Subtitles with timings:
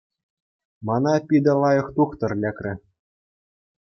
[0.85, 2.73] Мана питӗ лайӑх тухтӑр лекрӗ.